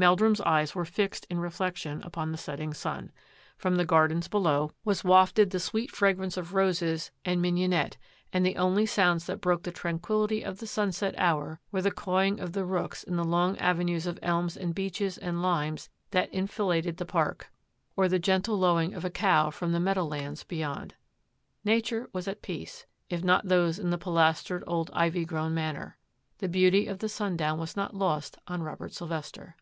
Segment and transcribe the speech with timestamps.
[0.00, 3.10] Meldrum's eyes were fixed in reflection upon the setting siui.
[3.56, 5.90] From the gardens below was wafted 1^1 122 THAT AFFAIR AT THE MANOR the sweet
[5.90, 7.96] fragrance of roses and mignonette,
[8.32, 12.38] and the only sounds that broke the tranquillity of the sunset hour were the cawing
[12.38, 16.98] of the rooks in the long avenues of elms and beeches and limes that enfiladed
[16.98, 17.50] the park,
[17.96, 20.94] or the gentle lowing of a cow from the meadow lands beyond.
[21.64, 25.98] Nature was at peace, if not those in the pilastered old ivy grown Manor.
[26.38, 29.56] The beauty of the sundown was lost on Robert Sylvester.